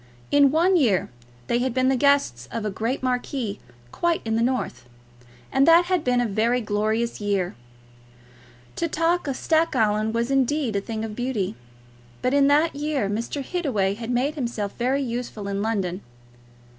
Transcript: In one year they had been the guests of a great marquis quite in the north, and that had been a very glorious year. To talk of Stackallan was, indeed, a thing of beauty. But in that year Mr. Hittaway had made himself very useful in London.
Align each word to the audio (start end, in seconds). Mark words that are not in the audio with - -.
In 0.31 0.49
one 0.49 0.77
year 0.77 1.11
they 1.45 1.59
had 1.59 1.75
been 1.75 1.87
the 1.87 1.95
guests 1.95 2.49
of 2.51 2.65
a 2.65 2.71
great 2.71 3.03
marquis 3.03 3.59
quite 3.91 4.19
in 4.25 4.35
the 4.35 4.41
north, 4.41 4.89
and 5.51 5.67
that 5.67 5.85
had 5.85 6.03
been 6.03 6.19
a 6.19 6.25
very 6.25 6.59
glorious 6.59 7.21
year. 7.21 7.53
To 8.77 8.87
talk 8.87 9.27
of 9.27 9.35
Stackallan 9.35 10.11
was, 10.11 10.31
indeed, 10.31 10.75
a 10.75 10.81
thing 10.81 11.05
of 11.05 11.15
beauty. 11.15 11.53
But 12.23 12.33
in 12.33 12.47
that 12.47 12.75
year 12.75 13.07
Mr. 13.09 13.43
Hittaway 13.43 13.93
had 13.93 14.09
made 14.09 14.33
himself 14.33 14.75
very 14.75 15.03
useful 15.03 15.47
in 15.47 15.61
London. 15.61 16.01